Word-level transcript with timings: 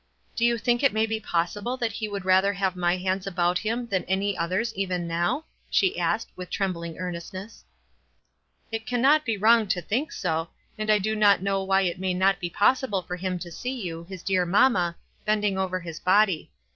"Do 0.35 0.43
you 0.43 0.57
think 0.57 0.81
it 0.81 0.93
may 0.93 1.05
be 1.05 1.19
possible 1.19 1.77
that 1.77 1.97
ho 2.01 2.09
would 2.09 2.25
rather 2.25 2.53
have 2.53 2.75
my 2.75 2.97
hands 2.97 3.27
about 3.27 3.59
him 3.59 3.85
than 3.85 4.03
any 4.05 4.35
others 4.35 4.73
even 4.73 5.07
now?" 5.07 5.45
she 5.69 5.99
asked, 5.99 6.31
with 6.35 6.49
trembling 6.49 6.97
earnestness* 6.97 7.63
"It 8.71 8.87
can 8.87 8.99
not 8.99 9.25
be 9.25 9.37
wrong 9.37 9.67
to 9.67 9.79
think 9.79 10.11
so; 10.11 10.49
and 10.75 10.89
I 10.89 10.97
do 10.97 11.15
not 11.15 11.43
know 11.43 11.61
why 11.63 11.81
it 11.83 11.99
may 11.99 12.15
not 12.15 12.39
be 12.39 12.49
possible 12.49 13.03
for 13.03 13.15
him 13.17 13.37
to 13.45 13.51
see 13.51 13.79
you, 13.79 14.03
his 14.05 14.23
dear 14.23 14.43
mamma, 14.43 14.95
bending 15.23 15.59
over 15.59 15.79
his 15.79 15.99
body. 15.99 16.49